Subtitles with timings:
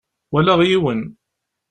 [0.31, 1.01] Walaɣ yiwen.